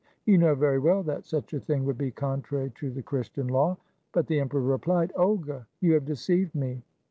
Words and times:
"You 0.25 0.39
know 0.39 0.55
very 0.55 0.79
well 0.79 1.03
that 1.03 1.25
such 1.27 1.53
a 1.53 1.59
thing 1.59 1.85
would 1.85 1.99
be 1.99 2.09
contrary 2.09 2.71
to 2.77 2.89
the 2.89 3.03
Christian 3.03 3.45
law!" 3.47 3.77
But 4.13 4.25
the 4.25 4.39
emperor 4.39 4.61
replied, 4.63 5.11
"Olga, 5.15 5.67
you 5.79 5.93
have 5.93 6.05
deceived 6.05 6.55
me." 6.55 6.81